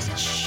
such 0.00 0.41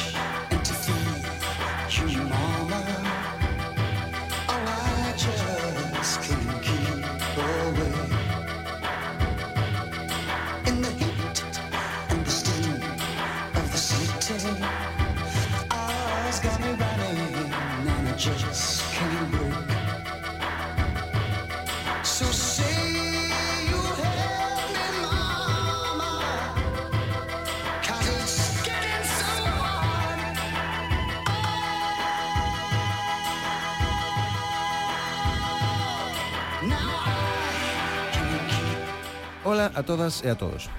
Ola 39.46 39.72
a 39.76 39.84
todas 39.84 40.26
e 40.26 40.30
a 40.30 40.34
todos. 40.34 40.74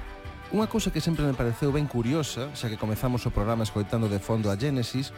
Unha 0.50 0.67
cousa 0.67 0.91
que 0.91 0.98
sempre 0.98 1.22
me 1.22 1.39
pareceu 1.39 1.70
ben 1.70 1.86
curiosa, 1.86 2.50
xa 2.50 2.67
que 2.67 2.75
comezamos 2.75 3.22
o 3.22 3.31
programa 3.31 3.62
escoitando 3.62 4.11
de 4.11 4.19
fondo 4.19 4.50
a 4.50 4.59
Genesis, 4.59 5.14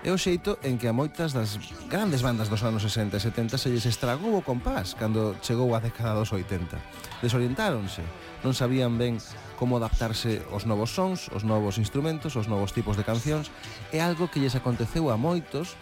é 0.00 0.08
o 0.08 0.16
xeito 0.16 0.56
en 0.64 0.80
que 0.80 0.88
a 0.88 0.96
moitas 0.96 1.36
das 1.36 1.60
grandes 1.92 2.24
bandas 2.24 2.48
dos 2.48 2.64
anos 2.64 2.80
60 2.80 3.12
e 3.12 3.20
70 3.20 3.60
se 3.60 3.68
lles 3.68 3.84
estragou 3.84 4.32
o 4.32 4.40
compás 4.40 4.96
cando 4.96 5.36
chegou 5.44 5.76
a 5.76 5.84
década 5.84 6.16
dos 6.16 6.32
80. 6.32 6.80
Desorientáronse, 7.20 8.00
non 8.40 8.56
sabían 8.56 8.96
ben 8.96 9.20
como 9.60 9.76
adaptarse 9.76 10.40
aos 10.48 10.64
novos 10.64 10.88
sons, 10.88 11.28
os 11.36 11.44
novos 11.44 11.76
instrumentos, 11.76 12.40
os 12.40 12.48
novos 12.48 12.72
tipos 12.72 12.96
de 12.96 13.04
cancións, 13.04 13.52
é 13.92 14.00
algo 14.00 14.32
que 14.32 14.40
lles 14.40 14.56
aconteceu 14.56 15.12
a 15.12 15.20
moitos 15.20 15.76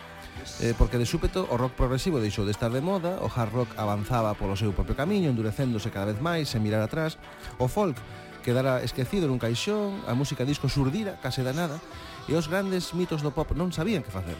eh, 0.61 0.75
porque 0.77 0.98
de 1.01 1.06
súpeto 1.06 1.45
o 1.48 1.56
rock 1.56 1.75
progresivo 1.77 2.20
deixou 2.20 2.45
de 2.45 2.53
estar 2.53 2.70
de 2.70 2.81
moda, 2.81 3.19
o 3.20 3.29
hard 3.29 3.53
rock 3.53 3.70
avanzaba 3.77 4.37
polo 4.37 4.56
seu 4.56 4.73
propio 4.73 4.97
camiño, 4.97 5.31
endurecéndose 5.31 5.93
cada 5.93 6.11
vez 6.11 6.19
máis 6.20 6.48
sen 6.51 6.65
mirar 6.65 6.81
atrás, 6.84 7.19
o 7.61 7.69
folk 7.69 7.98
quedara 8.47 8.84
esquecido 8.87 9.27
nun 9.27 9.43
caixón, 9.43 10.01
a 10.06 10.15
música 10.15 10.47
disco 10.47 10.70
surdira 10.70 11.19
case 11.19 11.43
da 11.43 11.51
nada, 11.51 11.83
e 12.31 12.39
os 12.39 12.47
grandes 12.47 12.95
mitos 12.95 13.23
do 13.23 13.34
pop 13.34 13.56
non 13.59 13.75
sabían 13.75 14.06
que 14.06 14.15
facer. 14.15 14.39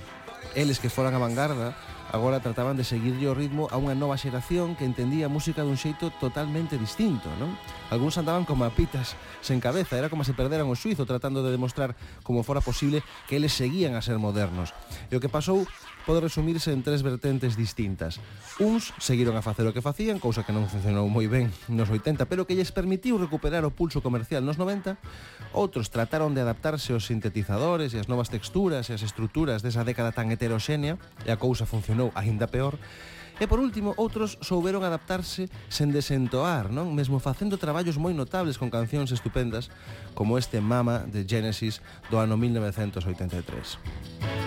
Eles 0.55 0.78
que 0.78 0.92
foran 0.92 1.12
a 1.12 1.20
vanguarda 1.20 1.75
Agora 2.12 2.38
trataban 2.40 2.76
de 2.76 2.84
seguirlle 2.86 3.26
o 3.26 3.34
ritmo 3.34 3.66
a 3.70 3.76
unha 3.80 3.98
nova 3.98 4.14
xeración 4.14 4.78
que 4.78 4.86
entendía 4.86 5.26
a 5.26 5.32
música 5.32 5.66
dun 5.66 5.74
xeito 5.74 6.14
totalmente 6.22 6.78
distinto, 6.78 7.26
non? 7.40 7.58
Algúns 7.90 8.14
andaban 8.20 8.46
como 8.46 8.62
a 8.62 8.70
pitas 8.70 9.18
sen 9.42 9.58
cabeza, 9.58 9.98
era 9.98 10.10
como 10.10 10.22
se 10.22 10.36
perderan 10.36 10.70
o 10.70 10.78
suizo 10.78 11.08
tratando 11.08 11.42
de 11.42 11.50
demostrar 11.50 11.96
como 12.22 12.46
fora 12.46 12.62
posible 12.62 13.02
que 13.26 13.38
eles 13.40 13.54
seguían 13.54 13.98
a 13.98 14.04
ser 14.04 14.18
modernos. 14.20 14.70
E 15.10 15.14
o 15.16 15.22
que 15.22 15.32
pasou 15.32 15.66
pode 16.06 16.22
resumirse 16.22 16.70
en 16.70 16.86
tres 16.86 17.03
vertentes 17.03 17.58
distintas. 17.58 18.22
Uns 18.62 18.94
seguiron 19.02 19.34
a 19.34 19.42
facer 19.42 19.66
o 19.66 19.75
que 19.75 19.82
facían, 19.82 20.22
cousa 20.22 20.47
que 20.47 20.54
non 20.54 20.70
funcionou 20.70 21.10
moi 21.10 21.26
ben 21.26 21.50
nos 21.66 21.91
80, 21.91 22.31
pero 22.31 22.47
que 22.47 22.54
lles 22.54 22.70
permitiu 22.70 23.19
recuperar 23.19 23.66
o 23.66 23.75
pulso 23.75 23.98
comercial 23.98 24.47
nos 24.47 24.54
90. 24.54 24.94
Outros 25.50 25.91
trataron 25.91 26.31
de 26.31 26.47
adaptarse 26.47 26.94
aos 26.94 27.10
sintetizadores 27.10 27.91
e 27.91 27.98
as 27.98 28.06
novas 28.06 28.31
texturas 28.31 28.86
e 28.86 28.94
as 28.94 29.02
estruturas 29.02 29.66
desa 29.66 29.82
década 29.82 30.14
tan 30.14 30.31
heteroxénea, 30.31 30.94
e 31.26 31.34
a 31.34 31.41
cousa 31.42 31.66
funcionou 31.66 31.95
funcionou 31.96 32.12
aínda 32.14 32.46
peor, 32.46 32.78
E 33.36 33.44
por 33.44 33.60
último, 33.60 33.92
outros 34.00 34.40
souberon 34.40 34.80
adaptarse 34.80 35.52
sen 35.68 35.92
desentoar, 35.92 36.72
non? 36.72 36.96
Mesmo 36.96 37.20
facendo 37.20 37.60
traballos 37.60 38.00
moi 38.00 38.16
notables 38.16 38.56
con 38.56 38.72
cancións 38.72 39.12
estupendas, 39.12 39.68
como 40.16 40.40
este 40.40 40.64
Mama 40.64 41.04
de 41.04 41.28
Genesis 41.28 41.84
do 42.08 42.16
ano 42.16 42.40
1983. 42.40 44.45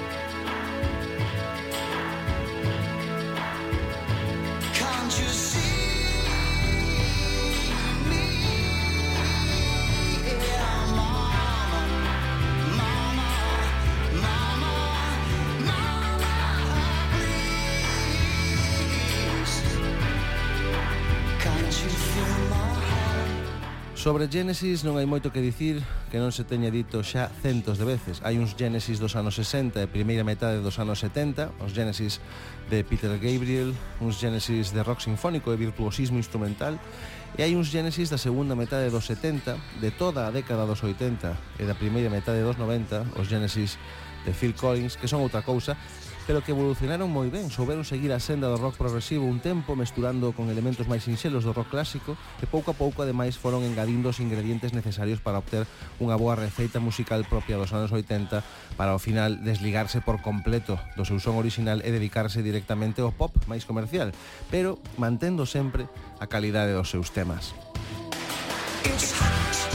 Sobre 24.09 24.25
Genesis 24.25 24.81
non 24.81 24.97
hai 24.97 25.05
moito 25.05 25.29
que 25.29 25.37
dicir 25.37 25.85
que 26.09 26.17
non 26.17 26.33
se 26.33 26.41
teña 26.41 26.73
dito 26.73 27.05
xa 27.05 27.29
centos 27.45 27.77
de 27.77 27.85
veces. 27.85 28.25
Hai 28.25 28.41
uns 28.41 28.57
Genesis 28.57 28.97
dos 28.97 29.13
anos 29.13 29.37
60 29.37 29.77
e 29.77 29.85
primeira 29.85 30.25
metade 30.25 30.65
dos 30.65 30.81
anos 30.81 30.97
70, 31.05 31.53
os 31.61 31.77
Genesis 31.77 32.17
de 32.73 32.81
Peter 32.81 33.13
Gabriel, 33.21 33.69
uns 34.01 34.17
Genesis 34.17 34.73
de 34.73 34.81
rock 34.81 35.05
sinfónico 35.05 35.53
e 35.53 35.61
virtuosismo 35.61 36.17
instrumental, 36.17 36.81
e 37.37 37.45
hai 37.45 37.53
uns 37.53 37.69
Genesis 37.69 38.09
da 38.09 38.17
segunda 38.17 38.57
metade 38.57 38.89
dos 38.89 39.05
70, 39.05 39.77
de 39.77 39.93
toda 39.93 40.25
a 40.25 40.33
década 40.33 40.65
dos 40.65 40.81
80 40.81 41.61
e 41.61 41.69
da 41.69 41.77
primeira 41.77 42.09
metade 42.09 42.41
dos 42.41 42.57
90, 42.57 43.13
os 43.13 43.29
Genesis 43.29 43.77
de 44.25 44.33
Phil 44.33 44.57
Collins, 44.57 44.97
que 44.97 45.05
son 45.05 45.21
outra 45.21 45.45
cousa, 45.45 45.77
pero 46.29 46.45
que 46.45 46.53
evolucionaron 46.53 47.09
moi 47.09 47.25
ben, 47.33 47.49
souberon 47.49 47.81
seguir 47.81 48.13
a 48.13 48.21
senda 48.21 48.45
do 48.45 48.61
rock 48.61 48.77
progresivo 48.77 49.25
un 49.25 49.41
tempo 49.41 49.73
mesturando 49.73 50.29
con 50.29 50.53
elementos 50.53 50.85
máis 50.85 51.01
sinxelos 51.01 51.41
do 51.41 51.57
rock 51.57 51.73
clásico 51.73 52.13
e 52.37 52.45
pouco 52.45 52.69
a 52.69 52.77
pouco 52.77 53.01
ademais 53.01 53.33
foron 53.33 53.65
engadindo 53.65 54.13
os 54.13 54.21
ingredientes 54.21 54.69
necesarios 54.69 55.25
para 55.25 55.41
obter 55.41 55.65
unha 55.97 56.13
boa 56.21 56.37
receita 56.37 56.77
musical 56.77 57.25
propia 57.25 57.57
dos 57.57 57.73
anos 57.73 57.89
80 57.89 58.45
para 58.77 58.93
ao 58.93 59.01
final 59.01 59.41
desligarse 59.41 60.05
por 60.05 60.21
completo 60.21 60.77
do 60.93 61.01
seu 61.01 61.17
son 61.17 61.33
original 61.33 61.81
e 61.81 61.89
dedicarse 61.89 62.45
directamente 62.45 63.01
ao 63.01 63.09
pop 63.09 63.33
máis 63.49 63.65
comercial, 63.65 64.13
pero 64.53 64.77
mantendo 65.01 65.49
sempre 65.49 65.89
a 66.21 66.29
calidade 66.29 66.77
dos 66.77 66.93
seus 66.93 67.09
temas. 67.09 67.57
It's 68.85 69.17
hot. 69.17 69.68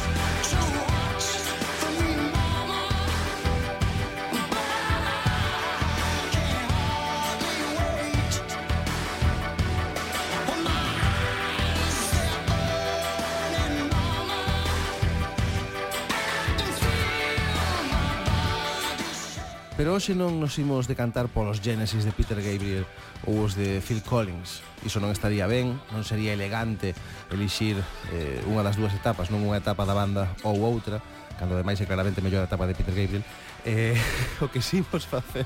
Pero 19.77 19.91
hoxe 19.91 20.15
non 20.15 20.39
nos 20.39 20.55
imos 20.63 20.87
decantar 20.87 21.27
polos 21.27 21.59
Genesis 21.59 22.07
de 22.07 22.15
Peter 22.15 22.39
Gabriel 22.39 22.87
ou 23.27 23.43
os 23.43 23.59
de 23.59 23.83
Phil 23.83 24.07
Collins. 24.07 24.63
Iso 24.87 25.03
non 25.03 25.11
estaría 25.11 25.51
ben, 25.51 25.75
non 25.91 26.07
sería 26.07 26.31
elegante 26.31 26.95
elixir 27.35 27.83
eh, 28.15 28.39
unha 28.47 28.63
das 28.63 28.79
dúas 28.79 28.95
etapas, 28.95 29.35
non 29.35 29.43
unha 29.43 29.59
etapa 29.59 29.83
da 29.83 29.99
banda 29.99 30.31
ou 30.47 30.63
outra, 30.63 31.03
cando 31.43 31.59
ademais 31.59 31.83
é 31.83 31.91
claramente 31.91 32.23
mellor 32.23 32.47
a 32.47 32.49
etapa 32.49 32.71
de 32.71 32.79
Peter 32.79 32.95
Gabriel. 32.95 33.27
Eh, 33.67 33.99
o 34.45 34.47
que 34.47 34.63
sí 34.63 34.79
vos 34.87 35.11
facer 35.11 35.43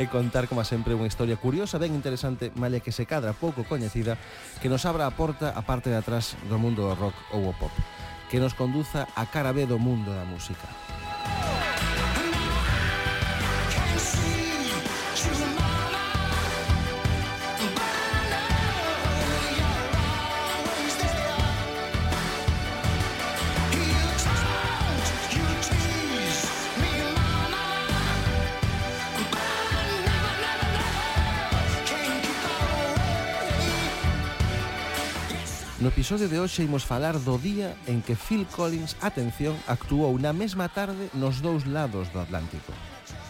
é 0.00 0.08
contar, 0.08 0.48
como 0.48 0.64
sempre, 0.64 0.96
unha 0.96 1.12
historia 1.12 1.36
curiosa, 1.36 1.76
ben 1.76 1.92
interesante, 1.92 2.48
malia 2.56 2.80
que 2.80 2.96
se 2.96 3.04
cadra 3.04 3.36
pouco 3.36 3.68
coñecida, 3.68 4.16
que 4.64 4.72
nos 4.72 4.88
abra 4.88 5.04
a 5.04 5.12
porta 5.12 5.52
a 5.52 5.60
parte 5.60 5.92
de 5.92 6.00
atrás 6.00 6.40
do 6.48 6.56
mundo 6.56 6.88
do 6.88 6.96
rock 6.96 7.16
ou 7.28 7.44
o 7.44 7.52
pop, 7.52 7.76
que 8.32 8.40
nos 8.40 8.56
conduza 8.56 9.04
a 9.12 9.28
cara 9.28 9.52
B 9.52 9.68
do 9.68 9.76
mundo 9.76 10.16
da 10.16 10.24
música. 10.24 10.64
No 35.86 35.94
episodio 35.94 36.26
de 36.26 36.42
hoxe 36.42 36.66
imos 36.66 36.82
falar 36.82 37.14
do 37.14 37.38
día 37.38 37.78
en 37.86 38.02
que 38.02 38.18
Phil 38.18 38.42
Collins, 38.50 38.98
atención, 39.06 39.54
actuou 39.70 40.18
na 40.18 40.34
mesma 40.34 40.66
tarde 40.66 41.06
nos 41.14 41.38
dous 41.38 41.62
lados 41.62 42.10
do 42.10 42.18
Atlántico. 42.18 42.74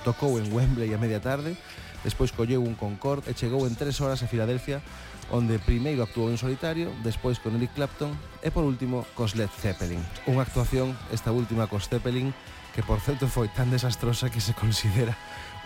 Tocou 0.08 0.40
en 0.40 0.48
Wembley 0.48 0.88
a 0.88 0.96
media 0.96 1.20
tarde, 1.20 1.52
despois 2.00 2.32
colleu 2.32 2.64
un 2.64 2.72
Concorde 2.72 3.28
e 3.28 3.36
chegou 3.36 3.68
en 3.68 3.76
tres 3.76 4.00
horas 4.00 4.24
a 4.24 4.30
Filadelfia, 4.32 4.80
onde 5.28 5.60
primeiro 5.60 6.00
actuou 6.00 6.32
en 6.32 6.40
solitario, 6.40 6.96
despois 7.04 7.36
con 7.36 7.52
Eric 7.60 7.76
Clapton 7.76 8.16
e 8.40 8.48
por 8.48 8.64
último 8.64 9.04
cos 9.12 9.36
Led 9.36 9.52
Zeppelin. 9.52 10.00
Unha 10.24 10.48
actuación, 10.48 10.96
esta 11.12 11.36
última 11.36 11.68
cos 11.68 11.92
Zeppelin, 11.92 12.32
que 12.72 12.80
por 12.80 13.04
certo 13.04 13.28
foi 13.28 13.52
tan 13.52 13.68
desastrosa 13.68 14.32
que 14.32 14.40
se 14.40 14.56
considera 14.56 15.12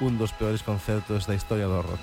un 0.03 0.19
dos 0.19 0.35
peores 0.35 0.67
concertos 0.67 1.31
da 1.31 1.39
historia 1.39 1.71
do 1.71 1.87
rock. 1.87 2.03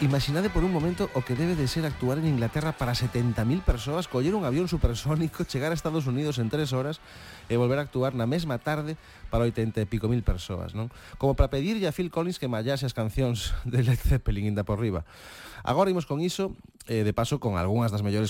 Imaginade 0.00 0.48
por 0.48 0.64
un 0.64 0.72
momento 0.72 1.12
o 1.12 1.20
que 1.20 1.36
debe 1.36 1.52
de 1.52 1.68
ser 1.68 1.84
actuar 1.84 2.16
en 2.16 2.24
Inglaterra 2.24 2.72
para 2.72 2.96
70.000 2.96 3.60
persoas, 3.60 4.08
coller 4.08 4.32
un 4.32 4.48
avión 4.48 4.64
supersónico, 4.64 5.44
chegar 5.50 5.72
a 5.72 5.74
Estados 5.76 6.06
Unidos 6.06 6.40
en 6.40 6.48
tres 6.48 6.72
horas 6.72 7.04
e 7.52 7.60
volver 7.60 7.76
a 7.76 7.84
actuar 7.84 8.16
na 8.16 8.24
mesma 8.24 8.56
tarde 8.56 8.96
para 9.28 9.44
80 9.44 9.76
e 9.76 9.84
pico 9.84 10.08
mil 10.08 10.24
persoas, 10.24 10.72
non? 10.72 10.88
Como 11.20 11.36
para 11.36 11.52
pedirlle 11.52 11.84
a 11.84 11.92
Phil 11.92 12.08
Collins 12.08 12.40
que 12.40 12.48
mallase 12.48 12.88
as 12.88 12.96
cancións 12.96 13.52
de 13.68 13.84
Led 13.84 14.00
Zeppelin 14.00 14.56
inda 14.56 14.64
por 14.64 14.80
riba. 14.80 15.04
Agora 15.64 15.92
imos 15.92 16.08
con 16.08 16.24
iso, 16.24 16.56
eh, 16.88 17.04
de 17.04 17.12
paso 17.16 17.40
con 17.40 17.56
algunhas 17.56 17.88
das 17.88 18.04
mellores 18.04 18.28